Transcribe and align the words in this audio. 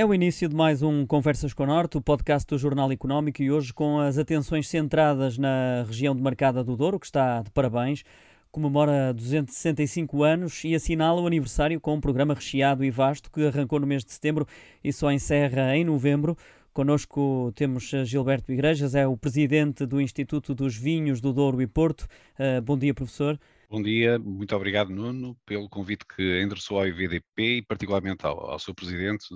É 0.00 0.04
o 0.06 0.14
início 0.14 0.48
de 0.48 0.56
mais 0.56 0.82
um 0.82 1.04
Conversas 1.04 1.52
com 1.52 1.64
o 1.64 1.66
Norte, 1.66 1.98
o 1.98 2.00
podcast 2.00 2.48
do 2.48 2.56
Jornal 2.56 2.90
Económico 2.90 3.42
e 3.42 3.50
hoje 3.50 3.70
com 3.70 4.00
as 4.00 4.16
atenções 4.16 4.66
centradas 4.66 5.36
na 5.36 5.84
região 5.86 6.16
de 6.16 6.22
Marcada 6.22 6.64
do 6.64 6.74
Douro, 6.74 6.98
que 6.98 7.04
está 7.04 7.42
de 7.42 7.50
parabéns, 7.50 8.02
comemora 8.50 9.12
265 9.12 10.22
anos 10.22 10.64
e 10.64 10.74
assinala 10.74 11.20
o 11.20 11.26
aniversário 11.26 11.78
com 11.78 11.96
um 11.96 12.00
programa 12.00 12.32
recheado 12.32 12.82
e 12.82 12.90
vasto 12.90 13.30
que 13.30 13.46
arrancou 13.46 13.78
no 13.78 13.86
mês 13.86 14.02
de 14.02 14.10
setembro 14.10 14.46
e 14.82 14.90
só 14.90 15.12
encerra 15.12 15.76
em 15.76 15.84
novembro. 15.84 16.34
Conosco 16.72 17.52
temos 17.54 17.90
Gilberto 18.04 18.52
Igrejas, 18.52 18.94
é 18.94 19.06
o 19.06 19.16
presidente 19.16 19.84
do 19.84 20.00
Instituto 20.00 20.54
dos 20.54 20.76
Vinhos 20.76 21.20
do 21.20 21.32
Douro 21.32 21.60
e 21.60 21.66
Porto. 21.66 22.06
Uh, 22.38 22.62
bom 22.62 22.78
dia, 22.78 22.94
professor. 22.94 23.38
Bom 23.70 23.80
dia, 23.80 24.18
muito 24.18 24.54
obrigado, 24.56 24.90
Nuno, 24.90 25.36
pelo 25.46 25.68
convite 25.68 26.04
que 26.04 26.42
endereçou 26.42 26.80
ao 26.80 26.88
IVDP 26.88 27.58
e 27.58 27.62
particularmente 27.62 28.26
ao, 28.26 28.50
ao 28.50 28.58
seu 28.58 28.74
presidente 28.74 29.28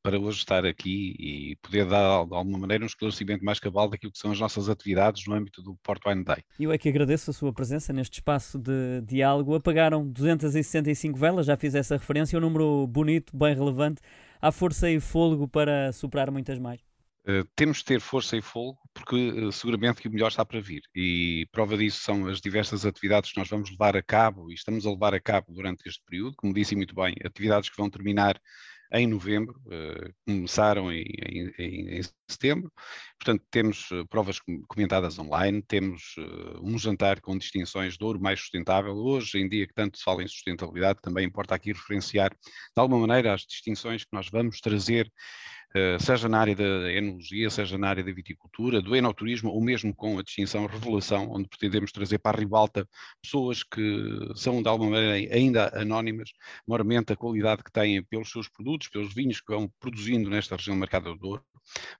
para 0.00 0.16
hoje 0.16 0.38
estar 0.38 0.64
aqui 0.64 1.16
e 1.18 1.56
poder 1.60 1.86
dar 1.86 2.24
de 2.24 2.32
alguma 2.32 2.56
maneira 2.56 2.84
um 2.84 2.86
esclarecimento 2.86 3.44
mais 3.44 3.58
cabal 3.58 3.88
daquilo 3.88 4.12
que 4.12 4.18
são 4.20 4.30
as 4.30 4.38
nossas 4.38 4.68
atividades 4.68 5.26
no 5.26 5.34
âmbito 5.34 5.60
do 5.60 5.74
Porto 5.82 6.08
Wine 6.08 6.22
Day. 6.22 6.44
Eu 6.60 6.70
é 6.70 6.78
que 6.78 6.88
agradeço 6.88 7.32
a 7.32 7.34
sua 7.34 7.52
presença 7.52 7.92
neste 7.92 8.20
espaço 8.20 8.60
de 8.60 9.00
diálogo. 9.02 9.56
Apagaram 9.56 10.06
265 10.06 11.18
velas, 11.18 11.46
já 11.46 11.56
fiz 11.56 11.74
essa 11.74 11.96
referência, 11.96 12.38
um 12.38 12.42
número 12.42 12.86
bonito, 12.86 13.36
bem 13.36 13.56
relevante. 13.56 14.00
Há 14.40 14.52
força 14.52 14.88
e 14.88 15.00
fôlego 15.00 15.48
para 15.48 15.92
superar 15.92 16.30
muitas 16.30 16.60
mais. 16.60 16.89
Uh, 17.28 17.44
temos 17.54 17.78
de 17.78 17.84
ter 17.84 18.00
força 18.00 18.34
e 18.34 18.40
fogo 18.40 18.78
porque 18.94 19.14
uh, 19.14 19.52
seguramente 19.52 20.00
que 20.00 20.08
o 20.08 20.10
melhor 20.10 20.28
está 20.28 20.44
para 20.44 20.60
vir. 20.60 20.82
E 20.94 21.46
prova 21.52 21.76
disso 21.76 22.00
são 22.00 22.26
as 22.26 22.40
diversas 22.40 22.86
atividades 22.86 23.32
que 23.32 23.38
nós 23.38 23.48
vamos 23.48 23.70
levar 23.70 23.94
a 23.94 24.02
cabo 24.02 24.50
e 24.50 24.54
estamos 24.54 24.86
a 24.86 24.90
levar 24.90 25.14
a 25.14 25.20
cabo 25.20 25.52
durante 25.52 25.86
este 25.86 26.02
período, 26.08 26.34
como 26.36 26.54
disse 26.54 26.74
muito 26.74 26.94
bem, 26.94 27.14
atividades 27.22 27.68
que 27.68 27.76
vão 27.76 27.90
terminar 27.90 28.40
em 28.92 29.06
novembro, 29.06 29.60
uh, 29.66 30.12
começaram 30.26 30.90
em, 30.90 31.04
em, 31.58 31.98
em, 31.98 32.00
setembro, 32.28 32.72
portanto 33.18 33.44
temos 33.50 33.88
provas 34.08 34.38
comentadas 34.66 35.18
online, 35.18 35.62
temos 35.62 36.14
um 36.62 36.78
jantar 36.78 37.20
com 37.20 37.36
distinções 37.36 37.96
de 37.96 38.04
ouro 38.04 38.20
mais 38.20 38.40
sustentável, 38.40 38.94
hoje 38.96 39.38
em 39.38 39.48
dia 39.48 39.66
que 39.66 39.74
tanto 39.74 39.98
se 39.98 40.04
fala 40.04 40.22
em 40.22 40.28
sustentabilidade, 40.28 41.00
também 41.02 41.26
importa 41.26 41.54
aqui 41.54 41.72
referenciar 41.72 42.30
de 42.30 42.36
alguma 42.76 43.06
maneira 43.06 43.34
as 43.34 43.42
distinções 43.42 44.04
que 44.04 44.12
nós 44.12 44.28
vamos 44.28 44.60
trazer 44.60 45.06
eh, 45.06 45.59
seja 46.00 46.28
na 46.28 46.40
área 46.40 46.56
da 46.56 46.92
enologia, 46.92 47.48
seja 47.50 47.78
na 47.78 47.88
área 47.88 48.02
da 48.02 48.12
viticultura, 48.12 48.82
do 48.82 48.96
enoturismo, 48.96 49.50
ou 49.50 49.60
mesmo 49.60 49.94
com 49.94 50.18
a 50.18 50.22
distinção 50.22 50.66
revelação, 50.66 51.30
onde 51.30 51.48
pretendemos 51.48 51.92
trazer 51.92 52.18
para 52.18 52.36
a 52.36 52.40
ribalta 52.40 52.88
pessoas 53.22 53.62
que 53.62 54.32
são 54.34 54.62
de 54.62 54.68
alguma 54.68 54.90
maneira 54.90 55.34
ainda 55.34 55.70
anónimas, 55.80 56.32
moramente 56.66 57.12
a 57.12 57.16
qualidade 57.16 57.62
que 57.62 57.72
têm 57.72 58.02
pelos 58.02 58.30
seus 58.30 58.48
produtos, 58.48 58.88
pelos 58.88 59.14
vinhos 59.14 59.40
que 59.40 59.52
vão 59.52 59.68
produzindo 59.80 60.28
nesta 60.28 60.56
região 60.56 60.76
do 60.76 60.80
mercado 60.80 61.12
do 61.14 61.18
Douro. 61.18 61.44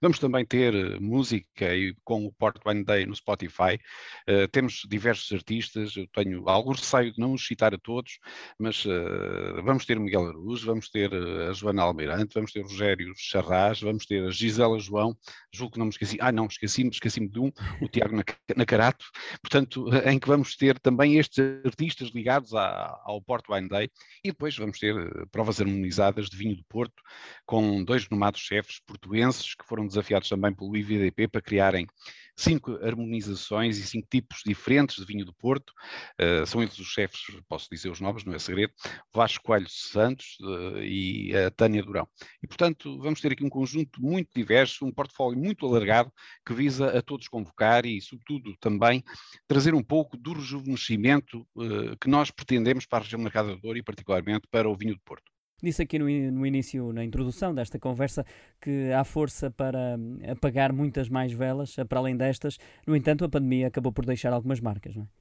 Vamos 0.01 0.19
também 0.19 0.45
ter 0.45 0.73
eh, 0.73 0.99
música 0.99 1.75
e 1.75 1.95
com 2.03 2.25
o 2.25 2.31
Port 2.31 2.57
Wine 2.65 2.83
Day 2.83 3.05
no 3.05 3.15
Spotify. 3.15 3.79
Uh, 4.27 4.47
temos 4.51 4.81
diversos 4.87 5.31
artistas, 5.31 5.95
eu 5.95 6.07
tenho 6.07 6.47
algum 6.49 6.71
receio 6.71 7.13
de 7.13 7.19
não 7.19 7.33
os 7.33 7.45
citar 7.45 7.73
a 7.73 7.77
todos, 7.77 8.19
mas 8.59 8.83
uh, 8.85 9.61
vamos 9.63 9.85
ter 9.85 9.99
Miguel 9.99 10.27
Aruz, 10.27 10.63
vamos 10.63 10.89
ter 10.89 11.13
a 11.13 11.53
Joana 11.53 11.83
Almeirante, 11.83 12.33
vamos 12.33 12.51
ter 12.51 12.61
Rogério 12.61 13.13
Charrat, 13.15 13.81
vamos 13.81 14.05
ter 14.05 14.25
a 14.25 14.31
Gisela 14.31 14.79
João, 14.79 15.15
julgo 15.53 15.73
que 15.73 15.79
não 15.79 15.85
me 15.85 15.91
esqueci, 15.91 16.17
ah 16.19 16.31
não, 16.31 16.47
esqueci-me, 16.47 16.89
esqueci-me 16.89 17.29
de 17.29 17.39
um, 17.39 17.51
o 17.81 17.87
Tiago 17.87 18.15
Nacarato, 18.55 19.05
portanto, 19.41 19.85
em 20.05 20.19
que 20.19 20.27
vamos 20.27 20.55
ter 20.55 20.79
também 20.79 21.17
estes 21.17 21.39
artistas 21.65 22.09
ligados 22.09 22.53
à, 22.53 22.99
ao 23.03 23.21
Porto 23.21 23.53
Wine 23.53 23.69
Day, 23.69 23.89
e 24.23 24.29
depois 24.31 24.55
vamos 24.57 24.79
ter 24.79 24.95
provas 25.31 25.61
harmonizadas 25.61 26.29
de 26.29 26.37
vinho 26.37 26.55
do 26.55 26.63
Porto, 26.65 27.01
com 27.45 27.83
dois 27.83 28.05
renomados 28.05 28.41
chefes 28.41 28.79
portuenses, 28.85 29.55
que 29.61 29.67
foram 29.67 29.87
desafiados 29.87 30.27
também 30.27 30.53
pelo 30.53 30.75
IVDP 30.75 31.27
para 31.27 31.41
criarem 31.41 31.87
cinco 32.35 32.77
harmonizações 32.83 33.77
e 33.77 33.83
cinco 33.83 34.07
tipos 34.09 34.41
diferentes 34.45 34.95
de 34.97 35.05
vinho 35.05 35.25
do 35.25 35.33
Porto. 35.33 35.71
Uh, 36.19 36.45
são 36.45 36.61
eles 36.61 36.77
os 36.79 36.87
chefes, 36.87 37.21
posso 37.47 37.67
dizer 37.71 37.89
os 37.89 37.99
novos, 37.99 38.23
não 38.23 38.33
é 38.33 38.39
segredo, 38.39 38.73
Vasco 39.13 39.43
Coelho 39.43 39.67
Santos 39.69 40.37
uh, 40.41 40.77
e 40.79 41.35
a 41.35 41.51
Tânia 41.51 41.83
Durão. 41.83 42.07
E, 42.41 42.47
portanto, 42.47 42.99
vamos 42.99 43.21
ter 43.21 43.31
aqui 43.31 43.43
um 43.43 43.49
conjunto 43.49 44.01
muito 44.01 44.29
diverso, 44.35 44.85
um 44.85 44.91
portfólio 44.91 45.37
muito 45.37 45.65
alargado 45.65 46.11
que 46.45 46.53
visa 46.53 46.97
a 46.97 47.01
todos 47.01 47.27
convocar 47.27 47.85
e, 47.85 48.01
sobretudo, 48.01 48.55
também 48.59 49.03
trazer 49.47 49.73
um 49.73 49.83
pouco 49.83 50.17
do 50.17 50.33
rejuvenescimento 50.33 51.45
uh, 51.55 51.95
que 51.99 52.09
nós 52.09 52.31
pretendemos 52.31 52.85
para 52.85 52.99
a 52.99 53.01
região 53.03 53.21
Mercado 53.21 53.55
do 53.55 53.61
Douro 53.61 53.77
e, 53.77 53.83
particularmente, 53.83 54.47
para 54.49 54.69
o 54.69 54.75
vinho 54.75 54.95
do 54.95 55.01
Porto. 55.01 55.30
Disse 55.61 55.83
aqui 55.83 55.99
no, 55.99 56.05
no, 56.05 56.45
início, 56.45 56.91
na 56.91 57.03
introdução 57.03 57.53
desta 57.53 57.77
conversa, 57.77 58.25
que 58.59 58.91
há 58.91 59.03
força 59.03 59.51
para 59.51 59.95
hum, 59.97 60.17
apagar 60.27 60.73
muitas 60.73 61.07
mais 61.09 61.31
velas, 61.31 61.75
para 61.87 61.99
além 61.99 62.17
destas. 62.17 62.57
No 62.87 62.95
entanto, 62.95 63.23
a 63.23 63.29
pandemia 63.29 63.67
acabou 63.67 63.91
por 63.91 64.05
deixar 64.05 64.33
algumas 64.33 64.59
marcas, 64.59 64.95
não 64.95 65.03
é? 65.03 65.20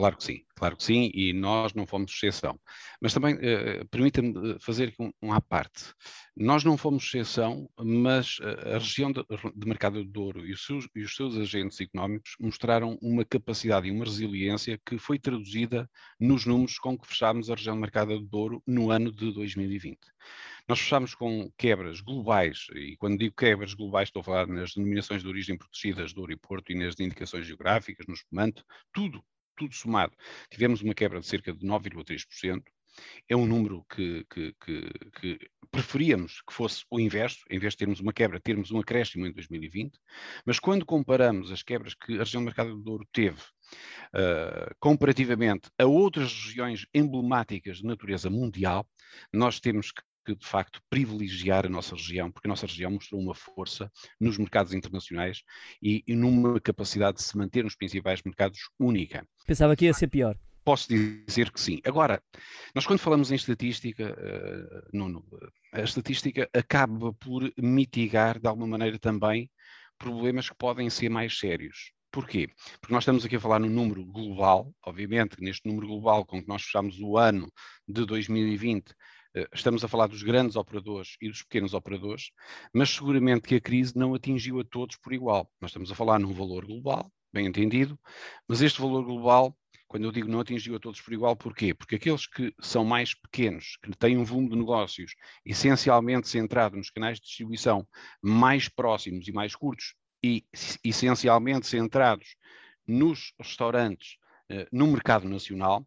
Claro 0.00 0.16
que 0.16 0.24
sim, 0.24 0.42
claro 0.54 0.76
que 0.78 0.82
sim, 0.82 1.10
e 1.12 1.30
nós 1.34 1.74
não 1.74 1.86
fomos 1.86 2.10
exceção. 2.10 2.58
Mas 3.02 3.12
também, 3.12 3.34
uh, 3.34 3.86
permita-me 3.90 4.58
fazer 4.58 4.88
aqui 4.88 4.96
um, 4.98 5.12
um 5.20 5.30
à 5.30 5.42
parte. 5.42 5.92
Nós 6.34 6.64
não 6.64 6.78
fomos 6.78 7.04
exceção, 7.04 7.68
mas 7.78 8.38
a 8.64 8.78
região 8.78 9.12
de, 9.12 9.22
de 9.54 9.68
Mercado 9.68 10.02
do 10.02 10.10
Douro 10.10 10.46
e 10.46 10.52
os, 10.54 10.64
seus, 10.64 10.88
e 10.96 11.02
os 11.02 11.14
seus 11.14 11.36
agentes 11.36 11.78
económicos 11.82 12.34
mostraram 12.40 12.98
uma 13.02 13.26
capacidade 13.26 13.88
e 13.88 13.90
uma 13.90 14.06
resiliência 14.06 14.80
que 14.86 14.96
foi 14.96 15.18
traduzida 15.18 15.86
nos 16.18 16.46
números 16.46 16.78
com 16.78 16.98
que 16.98 17.06
fechámos 17.06 17.50
a 17.50 17.54
região 17.54 17.74
de 17.74 17.82
Mercado 17.82 18.18
do 18.18 18.26
Douro 18.26 18.62
no 18.66 18.90
ano 18.90 19.12
de 19.12 19.30
2020. 19.34 19.98
Nós 20.66 20.80
fechámos 20.80 21.14
com 21.14 21.52
quebras 21.58 22.00
globais, 22.00 22.68
e 22.74 22.96
quando 22.96 23.18
digo 23.18 23.34
quebras 23.36 23.74
globais 23.74 24.08
estou 24.08 24.20
a 24.20 24.24
falar 24.24 24.46
nas 24.46 24.72
denominações 24.72 25.22
de 25.22 25.28
origem 25.28 25.58
protegidas 25.58 26.14
do 26.14 26.16
Douro 26.22 26.32
e 26.32 26.36
Porto 26.36 26.72
e 26.72 26.74
nas 26.74 26.98
indicações 26.98 27.46
geográficas, 27.46 28.06
no 28.06 28.14
espumante, 28.14 28.64
tudo 28.94 29.22
tudo 29.60 29.74
somado, 29.74 30.16
tivemos 30.48 30.80
uma 30.80 30.94
quebra 30.94 31.20
de 31.20 31.26
cerca 31.26 31.52
de 31.52 31.66
9,3%. 31.66 32.62
É 33.28 33.36
um 33.36 33.46
número 33.46 33.84
que, 33.88 34.26
que, 34.30 34.54
que, 34.64 34.90
que, 35.20 35.50
preferíamos 35.70 36.42
que 36.42 36.52
fosse 36.52 36.84
o 36.90 36.98
inverso, 36.98 37.44
em 37.48 37.58
vez 37.58 37.74
de 37.74 37.78
termos 37.78 38.00
uma 38.00 38.12
quebra, 38.12 38.40
termos 38.40 38.70
um 38.70 38.80
acréscimo 38.80 39.26
em 39.26 39.32
2020, 39.32 39.98
mas 40.44 40.58
quando 40.58 40.84
comparamos 40.84 41.52
as 41.52 41.62
quebras 41.62 41.94
que 41.94 42.14
a 42.14 42.18
região 42.20 42.42
do 42.42 42.46
Mercado 42.46 42.74
do 42.74 42.82
Douro 42.82 43.06
teve, 43.12 43.38
uh, 43.38 44.74
comparativamente 44.80 45.70
a 45.78 45.84
outras 45.84 46.32
regiões 46.32 46.86
emblemáticas 46.92 47.78
de 47.78 47.84
natureza 47.84 48.28
mundial, 48.28 48.86
nós 49.32 49.60
temos 49.60 49.92
que 49.92 50.02
que, 50.24 50.34
de 50.34 50.46
facto, 50.46 50.80
privilegiar 50.88 51.66
a 51.66 51.68
nossa 51.68 51.94
região, 51.94 52.30
porque 52.30 52.48
a 52.48 52.50
nossa 52.50 52.66
região 52.66 52.90
mostrou 52.90 53.20
uma 53.20 53.34
força 53.34 53.90
nos 54.20 54.38
mercados 54.38 54.72
internacionais 54.72 55.42
e, 55.82 56.02
e 56.06 56.14
numa 56.14 56.60
capacidade 56.60 57.18
de 57.18 57.22
se 57.22 57.36
manter 57.36 57.64
nos 57.64 57.76
principais 57.76 58.22
mercados 58.22 58.58
única. 58.78 59.26
Pensava 59.46 59.74
que 59.76 59.86
ia 59.86 59.94
ser 59.94 60.08
pior. 60.08 60.36
Posso 60.64 60.88
dizer 60.88 61.50
que 61.50 61.60
sim. 61.60 61.80
Agora, 61.84 62.22
nós 62.74 62.86
quando 62.86 63.00
falamos 63.00 63.32
em 63.32 63.34
estatística, 63.34 64.12
uh, 64.12 64.96
Nuno, 64.96 65.24
a 65.72 65.80
estatística 65.80 66.48
acaba 66.52 67.12
por 67.14 67.50
mitigar 67.56 68.38
de 68.38 68.46
alguma 68.46 68.66
maneira 68.66 68.98
também 68.98 69.50
problemas 69.98 70.48
que 70.48 70.56
podem 70.56 70.88
ser 70.90 71.08
mais 71.08 71.38
sérios. 71.38 71.92
Porquê? 72.12 72.48
Porque 72.80 72.92
nós 72.92 73.04
estamos 73.04 73.24
aqui 73.24 73.36
a 73.36 73.40
falar 73.40 73.60
no 73.60 73.68
número 73.68 74.04
global, 74.04 74.74
obviamente, 74.84 75.40
neste 75.40 75.68
número 75.68 75.86
global 75.86 76.26
com 76.26 76.42
que 76.42 76.48
nós 76.48 76.62
fechamos 76.62 76.98
o 77.00 77.16
ano 77.16 77.50
de 77.86 78.04
2020, 78.04 78.90
eh, 78.90 78.94
estamos 79.52 79.84
a 79.84 79.88
falar 79.88 80.06
dos 80.08 80.22
grandes 80.22 80.56
operadores 80.56 81.16
e 81.20 81.28
dos 81.28 81.42
pequenos 81.42 81.74
operadores, 81.74 82.30
mas 82.72 82.90
seguramente 82.90 83.42
que 83.42 83.54
a 83.54 83.60
crise 83.60 83.96
não 83.96 84.14
atingiu 84.14 84.60
a 84.60 84.64
todos 84.64 84.96
por 84.96 85.12
igual. 85.12 85.50
Nós 85.60 85.70
estamos 85.70 85.90
a 85.90 85.94
falar 85.94 86.18
num 86.18 86.32
valor 86.32 86.66
global, 86.66 87.12
bem 87.32 87.46
entendido, 87.46 87.98
mas 88.48 88.60
este 88.60 88.80
valor 88.80 89.04
global, 89.04 89.56
quando 89.86 90.04
eu 90.04 90.12
digo 90.12 90.28
não 90.28 90.40
atingiu 90.40 90.76
a 90.76 90.80
todos 90.80 91.00
por 91.00 91.12
igual, 91.12 91.36
porquê? 91.36 91.72
Porque 91.72 91.96
aqueles 91.96 92.26
que 92.26 92.52
são 92.60 92.84
mais 92.84 93.14
pequenos, 93.14 93.78
que 93.82 93.96
têm 93.96 94.18
um 94.18 94.24
volume 94.24 94.50
de 94.50 94.56
negócios 94.56 95.14
essencialmente 95.44 96.28
centrado 96.28 96.76
nos 96.76 96.90
canais 96.90 97.18
de 97.18 97.26
distribuição 97.26 97.86
mais 98.22 98.68
próximos 98.68 99.28
e 99.28 99.32
mais 99.32 99.54
curtos 99.54 99.94
e 100.22 100.44
essencialmente 100.84 101.66
centrados 101.66 102.36
nos 102.86 103.32
restaurantes 103.38 104.16
eh, 104.48 104.66
no 104.72 104.86
mercado 104.88 105.28
nacional, 105.28 105.86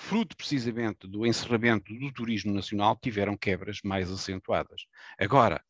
fruto 0.00 0.34
precisamente 0.34 1.06
do 1.06 1.26
encerramento 1.26 1.94
do 1.94 2.10
turismo 2.10 2.52
nacional, 2.52 2.98
tiveram 3.00 3.36
quebras 3.36 3.80
mais 3.84 4.10
acentuadas. 4.10 4.86
Agora, 5.18 5.62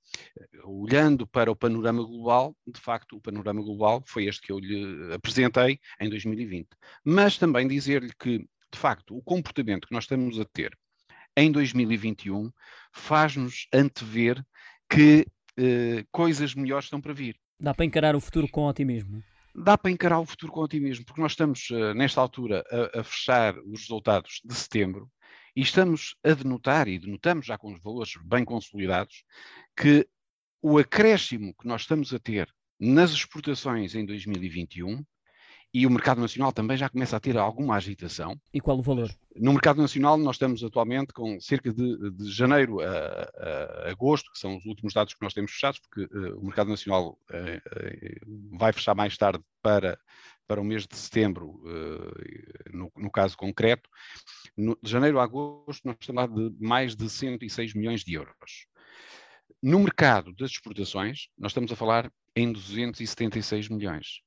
olhando 0.64 1.26
para 1.26 1.50
o 1.50 1.56
panorama 1.56 2.02
global, 2.02 2.56
de 2.66 2.80
facto, 2.80 3.16
o 3.16 3.20
panorama 3.20 3.60
global 3.60 4.02
foi 4.06 4.26
este 4.26 4.42
que 4.42 4.52
eu 4.52 4.58
lhe 4.58 5.12
apresentei 5.12 5.80
em 6.00 6.08
2020. 6.08 6.68
Mas 7.04 7.36
também 7.36 7.66
dizer-lhe 7.66 8.12
que, 8.18 8.38
de 8.38 8.78
facto, 8.78 9.16
o 9.16 9.22
comportamento 9.22 9.88
que 9.88 9.94
nós 9.94 10.04
estamos 10.04 10.38
a 10.38 10.44
ter 10.44 10.78
em 11.36 11.50
2021 11.50 12.50
faz-nos 12.92 13.66
antever 13.74 14.42
que 14.88 15.26
eh, 15.58 16.04
coisas 16.12 16.54
melhores 16.54 16.86
estão 16.86 17.00
para 17.00 17.12
vir. 17.12 17.36
Dá 17.58 17.74
para 17.74 17.84
encarar 17.84 18.14
o 18.14 18.20
futuro 18.20 18.48
com 18.48 18.66
otimismo 18.66 19.22
dá 19.54 19.76
para 19.76 19.90
encarar 19.90 20.20
o 20.20 20.26
futuro 20.26 20.52
com 20.52 20.60
otimismo, 20.60 21.04
porque 21.04 21.20
nós 21.20 21.32
estamos, 21.32 21.68
uh, 21.70 21.94
nesta 21.94 22.20
altura, 22.20 22.64
a, 22.70 23.00
a, 23.00 23.04
fechar 23.04 23.58
os 23.58 23.80
resultados 23.80 24.40
de 24.44 24.54
setembro 24.54 25.10
e 25.54 25.62
estamos 25.62 26.16
a 26.24 26.32
denotar, 26.32 26.88
e 26.88 26.98
denotamos 26.98 27.46
já 27.46 27.58
com 27.58 27.72
os 27.72 27.80
valores 27.80 28.12
bem 28.24 28.44
consolidados, 28.44 29.24
que 29.76 30.06
o 30.62 30.78
acréscimo 30.78 31.54
que 31.54 31.66
nós 31.66 31.82
estamos 31.82 32.12
a 32.14 32.18
ter 32.18 32.48
nas 32.78 33.10
exportações 33.10 33.94
em 33.94 34.06
2021 34.06 35.04
e 35.72 35.86
o 35.86 35.90
mercado 35.90 36.20
nacional 36.20 36.52
também 36.52 36.76
já 36.76 36.88
começa 36.88 37.16
a 37.16 37.20
ter 37.20 37.36
alguma 37.36 37.76
agitação. 37.76 38.38
E 38.52 38.60
qual 38.60 38.78
o 38.78 38.82
valor? 38.82 39.10
No 39.36 39.52
mercado 39.52 39.80
nacional, 39.80 40.18
nós 40.18 40.34
estamos 40.34 40.64
atualmente 40.64 41.12
com 41.12 41.40
cerca 41.40 41.72
de, 41.72 42.10
de 42.10 42.30
janeiro 42.30 42.80
a, 42.80 42.86
a, 42.86 43.90
agosto, 43.90 44.32
que 44.32 44.38
são 44.38 44.56
os 44.56 44.66
últimos 44.66 44.92
dados 44.92 45.14
que 45.14 45.22
nós 45.22 45.32
temos 45.32 45.52
fechados, 45.52 45.78
porque 45.78 46.02
uh, 46.12 46.38
o 46.38 46.44
mercado 46.44 46.70
nacional 46.70 47.16
uh, 47.30 47.34
uh, 47.34 48.58
vai 48.58 48.72
fechar 48.72 48.96
mais 48.96 49.16
tarde 49.16 49.44
para, 49.62 49.96
para 50.48 50.60
o 50.60 50.64
mês 50.64 50.86
de 50.86 50.96
setembro, 50.96 51.62
no, 52.72 52.90
no, 52.96 53.10
caso 53.10 53.36
concreto. 53.36 53.88
No, 54.56 54.76
de 54.82 54.90
janeiro 54.90 55.20
a 55.20 55.24
agosto, 55.24 55.86
nós 55.86 55.96
estamos 56.00 56.20
a 56.20 56.26
falar 56.26 56.50
de 56.50 56.56
mais 56.58 56.96
de 56.96 57.08
106 57.08 57.74
milhões 57.74 58.02
de 58.02 58.14
euros. 58.14 58.66
No 59.62 59.78
mercado 59.78 60.34
das 60.34 60.50
exportações, 60.50 61.28
nós 61.38 61.52
estamos 61.52 61.70
a 61.70 61.76
falar 61.76 62.10
em 62.34 62.50
276 62.50 63.68
milhões. 63.68 64.22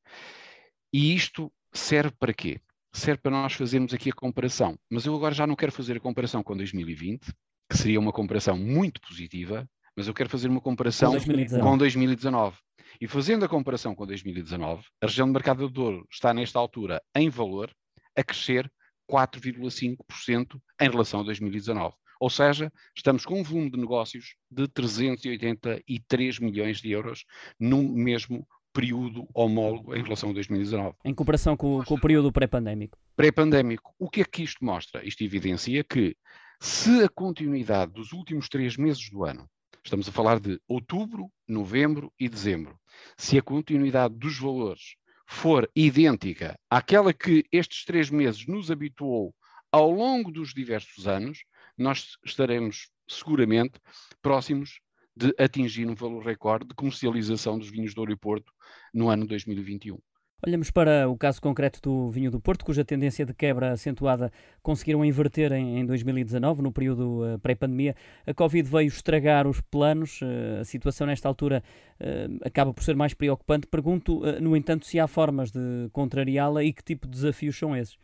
E 0.93 1.15
isto 1.15 1.51
serve 1.73 2.15
para 2.19 2.33
quê? 2.33 2.61
Serve 2.93 3.19
para 3.21 3.31
nós 3.31 3.53
fazermos 3.53 3.93
aqui 3.93 4.11
a 4.11 4.13
comparação. 4.13 4.77
Mas 4.89 5.05
eu 5.05 5.15
agora 5.15 5.33
já 5.33 5.47
não 5.47 5.55
quero 5.55 5.71
fazer 5.71 5.97
a 5.97 5.99
comparação 5.99 6.43
com 6.43 6.55
2020, 6.55 7.33
que 7.67 7.77
seria 7.77 7.99
uma 7.99 8.11
comparação 8.11 8.55
muito 8.55 9.01
positiva, 9.01 9.67
mas 9.97 10.07
eu 10.07 10.13
quero 10.13 10.29
fazer 10.29 10.49
uma 10.49 10.61
comparação 10.61 11.09
com 11.09 11.17
2019. 11.17 11.63
Com 11.63 11.77
2019. 11.77 12.57
E 13.01 13.07
fazendo 13.07 13.43
a 13.43 13.49
comparação 13.49 13.95
com 13.95 14.05
2019, 14.05 14.85
a 15.01 15.07
região 15.07 15.25
de 15.25 15.33
mercado 15.33 15.67
do 15.67 15.69
Douro 15.69 16.07
está 16.11 16.31
nesta 16.31 16.59
altura, 16.59 17.01
em 17.15 17.27
valor, 17.27 17.73
a 18.15 18.23
crescer 18.23 18.71
4,5% 19.09 20.61
em 20.79 20.89
relação 20.89 21.21
a 21.21 21.23
2019. 21.23 21.95
Ou 22.19 22.29
seja, 22.29 22.71
estamos 22.95 23.25
com 23.25 23.39
um 23.39 23.43
volume 23.43 23.71
de 23.71 23.77
negócios 23.77 24.35
de 24.49 24.67
383 24.67 26.39
milhões 26.39 26.79
de 26.79 26.91
euros 26.91 27.25
no 27.59 27.81
mesmo 27.81 28.47
período 28.73 29.27
homólogo 29.33 29.95
em 29.95 30.01
relação 30.01 30.31
a 30.31 30.33
2019. 30.33 30.95
Em 31.05 31.13
comparação 31.13 31.55
com, 31.55 31.83
com 31.83 31.93
o 31.93 32.01
período 32.01 32.31
pré-pandémico. 32.31 32.97
Pré-pandémico. 33.15 33.93
O 33.99 34.09
que 34.09 34.21
é 34.21 34.25
que 34.25 34.43
isto 34.43 34.65
mostra? 34.65 35.05
Isto 35.05 35.23
evidencia 35.23 35.83
que 35.83 36.17
se 36.59 37.03
a 37.03 37.09
continuidade 37.09 37.91
dos 37.93 38.11
últimos 38.11 38.49
três 38.49 38.75
meses 38.75 39.09
do 39.09 39.23
ano, 39.23 39.47
estamos 39.83 40.07
a 40.09 40.11
falar 40.11 40.39
de 40.39 40.59
outubro, 40.67 41.29
novembro 41.47 42.11
e 42.19 42.27
dezembro, 42.27 42.79
se 43.15 43.37
a 43.37 43.41
continuidade 43.41 44.15
dos 44.15 44.39
valores 44.39 44.95
for 45.27 45.69
idêntica 45.75 46.57
àquela 46.69 47.13
que 47.13 47.45
estes 47.51 47.85
três 47.85 48.09
meses 48.09 48.45
nos 48.47 48.71
habituou 48.71 49.33
ao 49.71 49.91
longo 49.91 50.31
dos 50.31 50.53
diversos 50.53 51.07
anos, 51.07 51.39
nós 51.77 52.17
estaremos 52.23 52.89
seguramente 53.07 53.79
próximos 54.21 54.79
de 55.15 55.33
atingir 55.37 55.87
um 55.87 55.95
valor 55.95 56.23
recorde 56.23 56.67
de 56.67 56.73
comercialização 56.73 57.57
dos 57.57 57.69
vinhos 57.69 57.93
do 57.93 57.99
Ouro 57.99 58.11
e 58.11 58.15
Porto 58.15 58.51
no 58.93 59.09
ano 59.09 59.25
2021. 59.27 59.97
Olhamos 60.45 60.69
para 60.69 61.07
o 61.07 61.17
caso 61.17 61.41
concreto 61.41 61.79
do 61.81 62.09
vinho 62.09 62.29
do 62.29 62.37
Porto, 62.37 62.65
cuja 62.65 62.83
tendência 62.83 63.25
de 63.25 63.33
quebra 63.33 63.71
acentuada 63.71 64.29
conseguiram 64.61 65.05
inverter 65.05 65.53
em, 65.53 65.85
2019, 65.85 66.61
no 66.61 66.69
período 66.69 67.23
uh, 67.23 67.39
pré-pandemia. 67.39 67.95
A 68.27 68.33
Covid 68.33 68.69
veio 68.69 68.89
estragar 68.89 69.47
os 69.47 69.61
planos, 69.61 70.19
uh, 70.21 70.59
a 70.59 70.65
situação 70.65 71.07
nesta 71.07 71.29
altura 71.29 71.63
uh, 72.01 72.39
acaba 72.45 72.73
por 72.73 72.83
ser 72.83 72.93
mais 72.93 73.13
preocupante. 73.13 73.67
Pergunto, 73.67 74.21
no 74.41 74.53
entanto, 74.53 74.85
se 74.85 74.99
há 74.99 75.07
formas 75.07 75.49
de 75.49 75.87
contrariá-la 75.93 76.61
e 76.61 76.73
que 76.73 76.83
tipo 76.83 77.07
de 77.07 77.13
desafios 77.13 77.57
são 77.57 77.73
esses? 77.73 77.97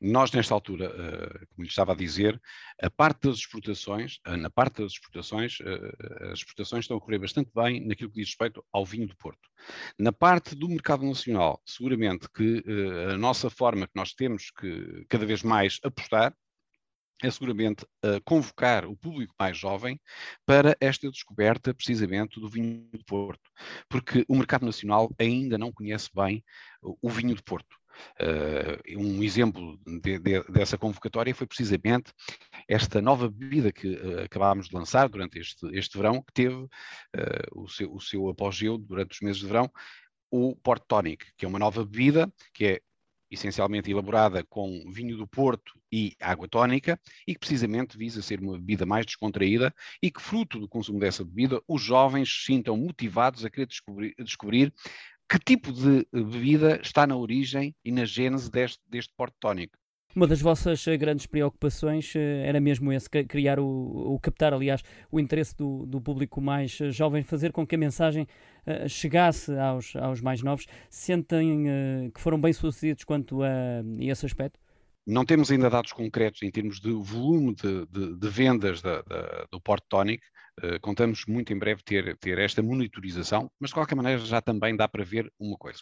Nós, 0.00 0.32
nesta 0.32 0.54
altura, 0.54 0.86
eh, 0.86 1.46
como 1.50 1.62
lhe 1.62 1.68
estava 1.68 1.92
a 1.92 1.96
dizer, 1.96 2.40
a 2.80 2.90
parte 2.90 3.28
das 3.28 3.38
exportações, 3.38 4.18
eh, 4.26 4.36
na 4.36 4.50
parte 4.50 4.82
das 4.82 4.92
exportações, 4.92 5.58
eh, 5.60 6.30
as 6.32 6.38
exportações 6.38 6.84
estão 6.84 6.96
a 6.96 7.00
correr 7.00 7.18
bastante 7.18 7.50
bem 7.54 7.86
naquilo 7.86 8.10
que 8.10 8.16
diz 8.16 8.28
respeito 8.28 8.64
ao 8.72 8.84
vinho 8.84 9.06
do 9.06 9.16
Porto. 9.16 9.48
Na 9.98 10.12
parte 10.12 10.54
do 10.54 10.68
mercado 10.68 11.04
nacional, 11.04 11.62
seguramente 11.64 12.28
que 12.30 12.62
a 13.12 13.16
nossa 13.16 13.48
forma 13.48 13.86
que 13.86 13.94
nós 13.94 14.12
temos 14.12 14.50
que 14.50 15.04
cada 15.08 15.24
vez 15.24 15.42
mais 15.42 15.78
apostar 15.84 16.34
é 17.22 17.30
seguramente 17.30 17.86
convocar 18.24 18.84
o 18.84 18.96
público 18.96 19.34
mais 19.38 19.56
jovem 19.56 20.00
para 20.44 20.76
esta 20.80 21.08
descoberta 21.08 21.72
precisamente 21.72 22.40
do 22.40 22.48
vinho 22.48 22.88
do 22.92 23.04
Porto, 23.04 23.50
porque 23.88 24.24
o 24.28 24.34
mercado 24.34 24.66
nacional 24.66 25.14
ainda 25.18 25.56
não 25.56 25.72
conhece 25.72 26.10
bem 26.12 26.44
o 26.82 27.08
vinho 27.08 27.36
do 27.36 27.44
Porto. 27.44 27.76
Uh, 28.20 28.98
um 28.98 29.22
exemplo 29.22 29.78
de, 29.86 30.18
de, 30.18 30.42
dessa 30.44 30.78
convocatória 30.78 31.34
foi 31.34 31.46
precisamente 31.46 32.12
esta 32.68 33.00
nova 33.00 33.28
bebida 33.28 33.72
que 33.72 33.94
uh, 33.94 34.22
acabámos 34.24 34.68
de 34.68 34.74
lançar 34.74 35.08
durante 35.08 35.38
este, 35.38 35.66
este 35.76 35.96
verão, 35.96 36.22
que 36.22 36.32
teve 36.32 36.54
uh, 36.54 36.68
o, 37.54 37.68
seu, 37.68 37.92
o 37.94 38.00
seu 38.00 38.28
apogeu 38.28 38.78
durante 38.78 39.12
os 39.12 39.20
meses 39.20 39.40
de 39.40 39.46
verão, 39.46 39.70
o 40.30 40.56
Port 40.56 40.82
Tonic, 40.88 41.26
que 41.36 41.44
é 41.44 41.48
uma 41.48 41.58
nova 41.58 41.84
bebida 41.84 42.32
que 42.54 42.64
é 42.66 42.80
essencialmente 43.32 43.90
elaborada 43.90 44.44
com 44.44 44.84
vinho 44.92 45.16
do 45.16 45.26
Porto 45.26 45.72
e 45.90 46.14
água 46.20 46.46
tónica, 46.46 47.00
e 47.26 47.32
que 47.32 47.40
precisamente 47.40 47.96
visa 47.96 48.20
ser 48.20 48.40
uma 48.40 48.58
bebida 48.58 48.84
mais 48.84 49.06
descontraída 49.06 49.74
e 50.02 50.10
que, 50.10 50.20
fruto 50.20 50.58
do 50.58 50.68
consumo 50.68 51.00
dessa 51.00 51.24
bebida, 51.24 51.62
os 51.66 51.82
jovens 51.82 52.28
se 52.30 52.44
sintam 52.52 52.76
motivados 52.76 53.44
a 53.44 53.50
querer 53.50 53.66
descobrir, 53.66 54.14
descobrir 54.18 54.72
que 55.32 55.38
tipo 55.38 55.72
de 55.72 56.06
bebida 56.12 56.78
está 56.82 57.06
na 57.06 57.16
origem 57.16 57.74
e 57.82 57.90
na 57.90 58.04
gênese 58.04 58.50
deste, 58.50 58.82
deste 58.86 59.14
porto 59.16 59.34
tónico. 59.40 59.78
Uma 60.14 60.26
das 60.26 60.42
vossas 60.42 60.86
eh, 60.86 60.94
grandes 60.94 61.24
preocupações 61.24 62.14
eh, 62.14 62.46
era 62.46 62.60
mesmo 62.60 62.92
esse, 62.92 63.08
criar 63.08 63.58
o, 63.58 63.64
o 64.14 64.20
captar, 64.20 64.52
aliás, 64.52 64.82
o 65.10 65.18
interesse 65.18 65.56
do, 65.56 65.86
do, 65.86 66.02
público 66.02 66.38
mais 66.38 66.78
eh, 66.82 66.90
jovem, 66.90 67.22
fazer 67.22 67.50
com 67.50 67.66
que 67.66 67.76
a 67.76 67.78
mensagem 67.78 68.26
uh, 68.66 68.86
chegasse 68.86 69.56
aos, 69.56 69.96
aos 69.96 70.20
mais 70.20 70.42
novos. 70.42 70.66
Sentem 70.90 71.66
uh, 71.66 72.12
que 72.12 72.20
foram 72.20 72.38
bem 72.38 72.52
sucedidos 72.52 73.04
quanto 73.04 73.42
a, 73.42 73.48
a 73.48 74.04
esse 74.04 74.26
aspecto? 74.26 74.60
Não 75.06 75.24
temos 75.24 75.50
ainda 75.50 75.70
dados 75.70 75.92
concretos 75.92 76.42
em 76.42 76.50
termos 76.50 76.78
de 76.78 76.92
volume 76.92 77.54
de, 77.54 77.86
de, 77.86 78.14
de 78.18 78.28
vendas 78.28 78.82
da, 78.82 79.00
da, 79.00 79.46
do 79.50 79.58
Porto 79.58 79.86
Tonic. 79.88 80.22
Uh, 80.60 80.78
contamos 80.80 81.24
muito 81.26 81.52
em 81.52 81.58
breve 81.58 81.82
ter, 81.82 82.16
ter 82.18 82.38
esta 82.38 82.62
monitorização, 82.62 83.50
mas 83.58 83.70
de 83.70 83.74
qualquer 83.74 83.94
maneira 83.94 84.18
já 84.18 84.40
também 84.40 84.76
dá 84.76 84.86
para 84.86 85.02
ver 85.02 85.32
uma 85.38 85.56
coisa. 85.56 85.80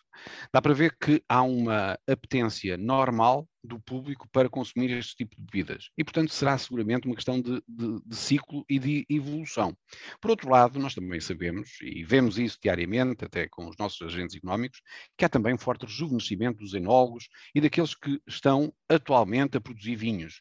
Dá 0.52 0.62
para 0.62 0.72
ver 0.72 0.96
que 0.96 1.22
há 1.28 1.43
uma 1.43 1.99
apetência 2.08 2.76
normal 2.76 3.49
do 3.62 3.79
público 3.81 4.29
para 4.33 4.49
consumir 4.49 4.91
este 4.91 5.17
tipo 5.17 5.37
de 5.37 5.43
bebidas. 5.43 5.91
E, 5.97 6.05
portanto, 6.05 6.33
será 6.33 6.57
seguramente 6.57 7.06
uma 7.06 7.15
questão 7.15 7.41
de, 7.41 7.63
de, 7.69 8.01
de, 8.05 8.17
ciclo 8.17 8.65
e 8.69 8.79
de 8.79 9.06
evolução. 9.08 9.77
Por 10.20 10.31
outro 10.31 10.51
lado, 10.51 10.79
nós 10.79 10.94
também 10.94 11.20
sabemos, 11.20 11.70
e 11.82 12.05
vemos 12.05 12.39
isso 12.39 12.58
diariamente, 12.63 13.25
até 13.25 13.49
com 13.49 13.69
os 13.69 13.77
nossos 13.77 14.01
agentes 14.03 14.37
económicos, 14.37 14.81
que 15.17 15.25
há 15.25 15.29
também 15.29 15.55
um 15.55 15.58
forte 15.58 15.84
rejuvenescimento 15.84 16.58
dos 16.58 16.75
enólogos 16.75 17.29
e 17.55 17.61
daqueles 17.61 17.94
que 17.94 18.20
estão 18.27 18.73
atualmente 18.89 19.56
a 19.56 19.61
produzir 19.61 19.96
vinhos. 19.96 20.41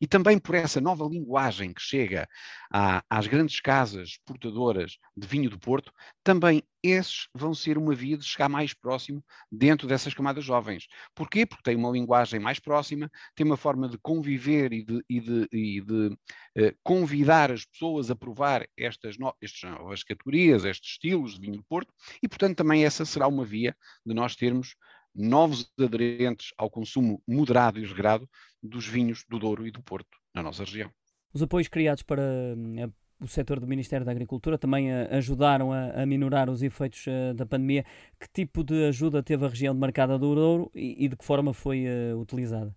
E 0.00 0.06
também 0.06 0.38
por 0.38 0.54
essa 0.54 0.80
nova 0.80 1.04
linguagem 1.04 1.72
que 1.72 1.82
chega 1.82 2.28
à, 2.72 3.02
às 3.10 3.26
grandes 3.26 3.60
casas 3.60 4.18
portadoras 4.24 4.96
de 5.16 5.26
vinho 5.26 5.50
do 5.50 5.58
Porto, 5.58 5.92
também 6.22 6.62
esses 6.82 7.28
vão 7.34 7.54
ser 7.54 7.76
uma 7.78 7.94
via 7.94 8.16
de 8.16 8.24
chegar 8.24 8.48
mais 8.48 8.72
próximo 8.72 9.24
dentro 9.50 9.86
dessas 9.86 10.14
camadas 10.14 10.44
jovens. 10.44 10.86
Porquê? 11.14 11.44
Porque 11.44 11.62
tem 11.62 11.76
uma 11.76 11.90
linguagem 11.90 12.40
mais 12.40 12.58
próxima, 12.58 13.10
tem 13.34 13.44
uma 13.46 13.56
forma 13.56 13.88
de 13.88 13.98
conviver 13.98 14.72
e 14.72 14.84
de, 14.84 15.04
e 15.08 15.20
de, 15.20 15.48
e 15.52 15.80
de 15.80 16.06
uh, 16.08 16.76
convidar 16.82 17.50
as 17.50 17.64
pessoas 17.64 18.10
a 18.10 18.16
provar 18.16 18.66
estas, 18.76 19.18
no, 19.18 19.34
estas 19.40 19.70
novas 19.70 20.02
categorias, 20.02 20.64
estes 20.64 20.92
estilos 20.92 21.34
de 21.34 21.40
vinho 21.40 21.56
do 21.56 21.64
Porto, 21.64 21.92
e 22.22 22.28
portanto 22.28 22.56
também 22.56 22.84
essa 22.84 23.04
será 23.04 23.26
uma 23.28 23.44
via 23.44 23.76
de 24.04 24.14
nós 24.14 24.34
termos 24.36 24.74
novos 25.14 25.70
aderentes 25.78 26.52
ao 26.56 26.70
consumo 26.70 27.22
moderado 27.26 27.78
e 27.78 27.84
regrado 27.84 28.28
dos 28.62 28.86
vinhos 28.86 29.24
do 29.28 29.38
Douro 29.38 29.66
e 29.66 29.70
do 29.70 29.82
Porto 29.82 30.16
na 30.34 30.42
nossa 30.42 30.64
região. 30.64 30.90
Os 31.32 31.42
apoios 31.42 31.68
criados 31.68 32.02
para 32.02 32.22
hum, 32.56 32.92
o 33.20 33.26
setor 33.26 33.60
do 33.60 33.66
Ministério 33.66 34.04
da 34.04 34.12
Agricultura 34.12 34.56
também 34.56 34.90
uh, 34.90 35.08
ajudaram 35.12 35.72
a, 35.72 36.02
a, 36.02 36.06
minorar 36.06 36.48
os 36.48 36.62
efeitos 36.62 37.06
uh, 37.06 37.34
da 37.34 37.44
pandemia. 37.44 37.84
Que 38.18 38.28
tipo 38.32 38.64
de 38.64 38.86
ajuda 38.86 39.22
teve 39.22 39.44
a 39.44 39.48
região 39.48 39.74
de 39.74 39.80
Marcada 39.80 40.18
do 40.18 40.34
Douro 40.34 40.70
e, 40.74 41.04
e 41.04 41.08
de 41.08 41.16
que 41.16 41.24
forma 41.24 41.52
foi 41.52 41.84
uh, 41.86 42.18
utilizada? 42.18 42.74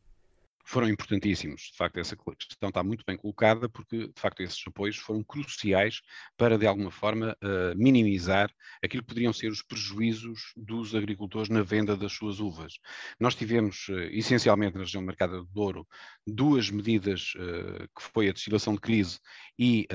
Foram 0.63 0.88
importantíssimos. 0.89 1.70
De 1.72 1.77
facto, 1.77 1.98
essa 1.98 2.15
questão 2.15 2.70
está 2.70 2.84
muito 2.84 3.03
bem 3.05 3.17
colocada, 3.17 3.67
porque, 3.67 4.08
de 4.08 4.20
facto, 4.20 4.41
esses 4.41 4.62
apoios 4.65 4.98
foram 4.98 5.24
cruciais 5.24 6.01
para, 6.38 6.58
de 6.58 6.65
alguma 6.65 6.89
forma, 6.89 7.38
uh, 7.43 7.77
minimizar 7.77 8.50
aquilo 8.82 9.03
que 9.03 9.10
poderiam 9.10 9.34
ser 9.34 9.51
os 9.51 9.62
prejuízos 9.62 10.53
dos 10.55 10.96
agricultores 10.96 11.50
na 11.50 11.62
venda 11.62 11.98
das 11.98 12.13
suas 12.13 12.39
uvas. 12.39 12.79
Nós 13.20 13.36
tivemos, 13.36 13.88
uh, 13.89 14.00
essencialmente 14.12 14.75
na 14.75 14.84
região 14.84 15.01
do 15.01 15.08
Mercado 15.08 15.43
do 15.43 15.51
Douro, 15.51 15.88
duas 16.25 16.70
medidas, 16.70 17.34
uh, 17.36 17.88
que 17.96 18.03
foi 18.13 18.29
a 18.29 18.34
destilação 18.34 18.74
de 18.74 18.79
crise 18.79 19.20
e 19.60 19.88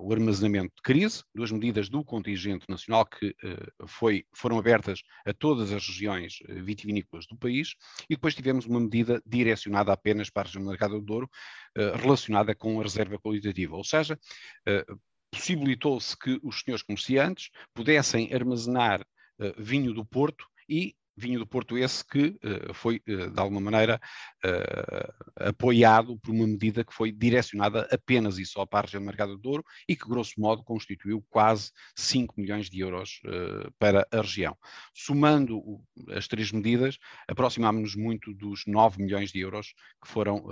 o 0.00 0.12
armazenamento 0.12 0.74
de 0.76 0.82
crise, 0.82 1.22
duas 1.32 1.52
medidas 1.52 1.88
do 1.88 2.04
contingente 2.04 2.66
nacional 2.68 3.06
que 3.06 3.34
foi, 3.86 4.24
foram 4.34 4.58
abertas 4.58 5.02
a 5.24 5.32
todas 5.32 5.72
as 5.72 5.86
regiões 5.86 6.38
vitivinícolas 6.48 7.24
do 7.26 7.36
país, 7.36 7.76
e 8.10 8.16
depois 8.16 8.34
tivemos 8.34 8.66
uma 8.66 8.80
medida 8.80 9.22
direcionada 9.24 9.92
apenas 9.98 10.30
para 10.30 10.48
a 10.54 10.60
Mercado 10.60 11.00
do 11.00 11.04
Douro, 11.04 11.30
eh, 11.76 11.96
relacionada 11.96 12.54
com 12.54 12.80
a 12.80 12.82
reserva 12.82 13.18
qualitativa, 13.18 13.76
ou 13.76 13.84
seja, 13.84 14.18
eh, 14.66 14.84
possibilitou-se 15.30 16.16
que 16.16 16.38
os 16.42 16.60
senhores 16.60 16.82
comerciantes 16.82 17.50
pudessem 17.74 18.32
armazenar 18.32 19.02
uh, 19.02 19.62
vinho 19.62 19.92
do 19.92 20.04
Porto 20.04 20.46
e 20.68 20.94
vinho 21.18 21.38
do 21.38 21.46
Porto 21.46 21.76
esse 21.76 22.04
que 22.04 22.38
uh, 22.44 22.72
foi, 22.72 23.02
uh, 23.08 23.30
de 23.30 23.40
alguma 23.40 23.60
maneira, 23.60 24.00
uh, 24.44 25.48
apoiado 25.48 26.18
por 26.18 26.32
uma 26.32 26.46
medida 26.46 26.84
que 26.84 26.94
foi 26.94 27.10
direcionada 27.10 27.88
apenas 27.90 28.38
e 28.38 28.46
só 28.46 28.64
para 28.64 28.80
a 28.80 28.82
região 28.82 29.02
do 29.02 29.06
Mercado 29.06 29.32
do 29.32 29.38
Douro 29.38 29.64
e 29.88 29.96
que, 29.96 30.08
grosso 30.08 30.34
modo, 30.38 30.62
constituiu 30.62 31.24
quase 31.28 31.70
5 31.96 32.34
milhões 32.40 32.70
de 32.70 32.80
euros 32.80 33.20
para 33.78 34.06
a 34.10 34.20
região. 34.20 34.56
Somando 34.94 35.80
as 36.10 36.28
três 36.28 36.52
medidas, 36.52 36.98
aproximámos-nos 37.26 37.94
muito 37.94 38.32
dos 38.34 38.62
9 38.66 39.02
milhões 39.02 39.30
de 39.30 39.40
euros 39.40 39.74
que 40.02 40.08
foram 40.08 40.46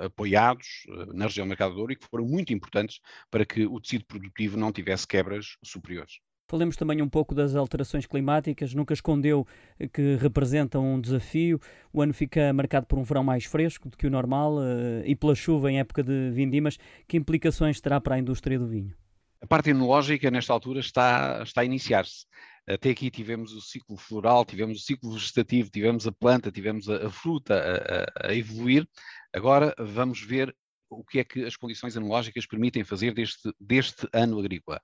apoiados 0.00 0.66
na 1.14 1.26
região 1.26 1.46
do 1.46 1.48
Mercado 1.48 1.70
do 1.70 1.76
Douro 1.76 1.92
e 1.92 1.96
que 1.96 2.06
foram 2.06 2.26
muito 2.26 2.52
importantes 2.52 3.00
para 3.30 3.44
que 3.44 3.66
o 3.66 3.80
tecido 3.80 4.04
produtivo 4.04 4.56
não 4.56 4.72
tivesse 4.72 5.06
quebras 5.06 5.56
superiores. 5.62 6.20
Falemos 6.50 6.74
também 6.74 7.00
um 7.00 7.08
pouco 7.08 7.32
das 7.32 7.54
alterações 7.54 8.06
climáticas. 8.06 8.74
Nunca 8.74 8.92
escondeu 8.92 9.46
que 9.92 10.16
representam 10.16 10.94
um 10.94 11.00
desafio. 11.00 11.60
O 11.92 12.02
ano 12.02 12.12
fica 12.12 12.52
marcado 12.52 12.86
por 12.86 12.98
um 12.98 13.04
verão 13.04 13.22
mais 13.22 13.44
fresco 13.44 13.88
do 13.88 13.96
que 13.96 14.04
o 14.04 14.10
normal 14.10 14.56
eh, 14.60 15.04
e 15.06 15.14
pela 15.14 15.32
chuva 15.32 15.70
em 15.70 15.78
época 15.78 16.02
de 16.02 16.30
vindimas. 16.32 16.76
Que 17.06 17.16
implicações 17.16 17.80
terá 17.80 18.00
para 18.00 18.16
a 18.16 18.18
indústria 18.18 18.58
do 18.58 18.66
vinho? 18.66 18.92
A 19.40 19.46
parte 19.46 19.70
enológica, 19.70 20.28
nesta 20.28 20.52
altura, 20.52 20.80
está, 20.80 21.40
está 21.44 21.60
a 21.60 21.64
iniciar-se. 21.64 22.26
Até 22.68 22.90
aqui 22.90 23.12
tivemos 23.12 23.52
o 23.52 23.60
ciclo 23.60 23.96
floral, 23.96 24.44
tivemos 24.44 24.78
o 24.78 24.84
ciclo 24.84 25.12
vegetativo, 25.12 25.70
tivemos 25.70 26.04
a 26.04 26.10
planta, 26.10 26.50
tivemos 26.50 26.88
a, 26.88 27.06
a 27.06 27.10
fruta 27.10 27.54
a, 27.54 28.26
a, 28.26 28.30
a 28.32 28.34
evoluir. 28.34 28.88
Agora 29.32 29.72
vamos 29.78 30.20
ver 30.20 30.52
o 30.90 31.04
que 31.04 31.20
é 31.20 31.24
que 31.24 31.44
as 31.44 31.54
condições 31.54 31.94
enológicas 31.94 32.44
permitem 32.44 32.82
fazer 32.82 33.14
deste, 33.14 33.54
deste 33.60 34.08
ano 34.12 34.40
agrícola 34.40 34.82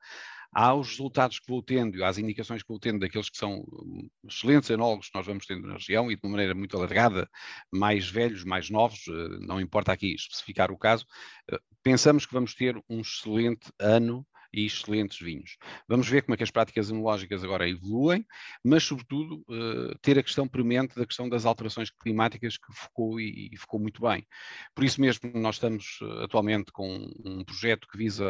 aos 0.56 0.88
resultados 0.88 1.38
que 1.38 1.46
vou 1.46 1.62
tendo, 1.62 2.02
às 2.02 2.16
indicações 2.16 2.62
que 2.62 2.68
vou 2.70 2.78
tendo 2.78 3.00
daqueles 3.00 3.28
que 3.28 3.36
são 3.36 3.58
hum, 3.70 4.08
excelentes 4.26 4.70
enólogos 4.70 5.10
que 5.10 5.14
nós 5.14 5.26
vamos 5.26 5.44
tendo 5.44 5.68
na 5.68 5.74
região 5.74 6.10
e 6.10 6.16
de 6.16 6.20
uma 6.24 6.30
maneira 6.30 6.54
muito 6.54 6.74
alargada, 6.74 7.28
mais 7.70 8.08
velhos, 8.08 8.42
mais 8.42 8.70
novos, 8.70 9.06
eh, 9.06 9.38
não 9.40 9.60
importa 9.60 9.92
aqui 9.92 10.14
especificar 10.14 10.72
o 10.72 10.78
caso, 10.78 11.04
eh, 11.52 11.58
pensamos 11.82 12.24
que 12.24 12.32
vamos 12.32 12.54
ter 12.54 12.74
um 12.88 13.02
excelente 13.02 13.70
ano 13.78 14.26
e 14.52 14.66
excelentes 14.66 15.18
vinhos. 15.18 15.56
Vamos 15.88 16.08
ver 16.08 16.22
como 16.22 16.34
é 16.34 16.36
que 16.36 16.42
as 16.42 16.50
práticas 16.50 16.90
enológicas 16.90 17.44
agora 17.44 17.68
evoluem, 17.68 18.24
mas, 18.64 18.84
sobretudo, 18.84 19.44
uh, 19.48 19.98
ter 20.00 20.18
a 20.18 20.22
questão 20.22 20.46
premente 20.48 20.96
da 20.96 21.06
questão 21.06 21.28
das 21.28 21.44
alterações 21.44 21.90
climáticas 21.90 22.56
que 22.56 22.72
focou 22.72 23.20
e, 23.20 23.50
e 23.52 23.56
focou 23.56 23.80
muito 23.80 24.02
bem. 24.02 24.26
Por 24.74 24.84
isso 24.84 25.00
mesmo, 25.00 25.30
nós 25.34 25.56
estamos 25.56 25.98
uh, 26.02 26.24
atualmente 26.24 26.72
com 26.72 27.08
um 27.24 27.44
projeto 27.44 27.88
que 27.88 27.98
visa 27.98 28.24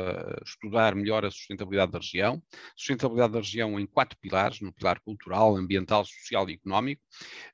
estudar 0.45 0.95
melhor 0.95 1.25
a 1.25 1.31
sustentabilidade 1.31 1.93
da 1.93 1.99
região, 1.99 2.43
sustentabilidade 2.77 3.33
da 3.33 3.41
região 3.41 3.79
em 3.79 3.87
quatro 3.87 4.19
pilares, 4.21 4.61
no 4.61 4.73
pilar 4.73 5.01
cultural, 5.01 5.57
ambiental, 5.57 6.05
social 6.05 6.49
e 6.49 6.55
económico. 6.55 7.03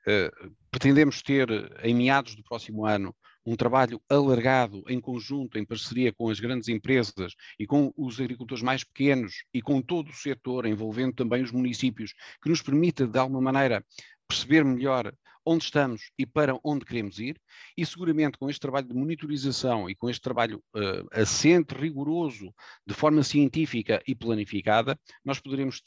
Uh, 0.07 0.53
pretendemos 0.71 1.21
ter, 1.21 1.49
em 1.83 1.93
meados 1.93 2.35
do 2.35 2.43
próximo 2.43 2.85
ano, 2.85 3.15
um 3.45 3.55
trabalho 3.55 4.01
alargado 4.09 4.83
em 4.87 4.99
conjunto, 4.99 5.57
em 5.57 5.65
parceria 5.65 6.13
com 6.13 6.29
as 6.29 6.39
grandes 6.39 6.69
empresas 6.69 7.33
e 7.59 7.65
com 7.65 7.93
os 7.97 8.19
agricultores 8.19 8.63
mais 8.63 8.83
pequenos 8.83 9.43
e 9.53 9.61
com 9.61 9.81
todo 9.81 10.09
o 10.09 10.15
setor, 10.15 10.65
envolvendo 10.65 11.13
também 11.13 11.43
os 11.43 11.51
municípios, 11.51 12.13
que 12.41 12.49
nos 12.49 12.61
permita, 12.61 13.07
de 13.07 13.19
alguma 13.19 13.41
maneira, 13.41 13.85
perceber 14.27 14.63
melhor 14.63 15.13
onde 15.45 15.65
estamos 15.65 16.11
e 16.17 16.25
para 16.25 16.57
onde 16.63 16.85
queremos 16.85 17.19
ir, 17.19 17.39
e 17.77 17.85
seguramente 17.85 18.37
com 18.37 18.49
este 18.49 18.61
trabalho 18.61 18.87
de 18.87 18.93
monitorização 18.93 19.89
e 19.89 19.95
com 19.95 20.09
este 20.09 20.21
trabalho 20.21 20.63
uh, 20.75 21.07
assente, 21.11 21.73
rigoroso, 21.73 22.53
de 22.85 22.93
forma 22.93 23.23
científica 23.23 24.01
e 24.07 24.15
planificada, 24.15 24.97
nós 25.23 25.39
poderemos 25.39 25.81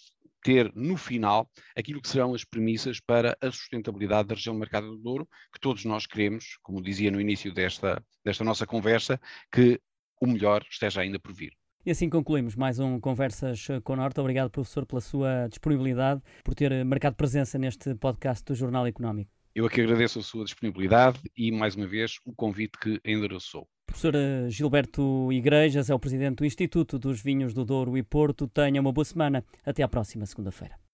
ter 0.46 0.72
no 0.76 0.96
final 0.96 1.50
aquilo 1.76 2.00
que 2.00 2.08
serão 2.08 2.32
as 2.32 2.44
premissas 2.44 3.00
para 3.00 3.36
a 3.40 3.50
sustentabilidade 3.50 4.28
da 4.28 4.36
região 4.36 4.54
do 4.54 4.60
Mercado 4.60 4.86
do 4.92 4.96
Douro, 4.96 5.28
que 5.52 5.58
todos 5.58 5.84
nós 5.84 6.06
queremos, 6.06 6.56
como 6.62 6.80
dizia 6.80 7.10
no 7.10 7.20
início 7.20 7.52
desta, 7.52 8.00
desta 8.24 8.44
nossa 8.44 8.64
conversa, 8.64 9.20
que 9.50 9.80
o 10.20 10.26
melhor 10.28 10.64
esteja 10.70 11.00
ainda 11.00 11.18
por 11.18 11.32
vir. 11.32 11.52
E 11.84 11.90
assim 11.90 12.08
concluímos 12.08 12.54
mais 12.54 12.78
um 12.78 13.00
Conversas 13.00 13.66
com 13.82 13.94
o 13.94 13.96
Norte. 13.96 14.20
Obrigado, 14.20 14.48
professor, 14.48 14.86
pela 14.86 15.00
sua 15.00 15.48
disponibilidade, 15.48 16.22
por 16.44 16.54
ter 16.54 16.84
marcado 16.84 17.16
presença 17.16 17.58
neste 17.58 17.96
podcast 17.96 18.44
do 18.44 18.54
Jornal 18.54 18.86
Económico. 18.86 19.32
Eu 19.52 19.66
aqui 19.66 19.80
agradeço 19.80 20.20
a 20.20 20.22
sua 20.22 20.44
disponibilidade 20.44 21.18
e, 21.36 21.50
mais 21.50 21.74
uma 21.74 21.88
vez, 21.88 22.20
o 22.24 22.32
convite 22.32 22.78
que 22.78 23.00
endereçou. 23.04 23.68
Professor 23.96 24.14
eh, 24.14 24.50
Gilberto 24.50 25.32
Igrejas 25.32 25.88
é 25.88 25.94
o 25.94 25.98
presidente 25.98 26.36
do 26.36 26.44
Instituto 26.44 26.98
dos 26.98 27.22
Vinhos 27.22 27.54
do 27.54 27.64
Douro 27.64 27.96
e 27.96 28.02
Porto. 28.02 28.46
Tenha 28.46 28.78
uma 28.78 28.92
boa 28.92 29.06
semana. 29.06 29.42
Até 29.64 29.82
à 29.82 29.88
próxima 29.88 30.26
segunda-feira. 30.26 30.85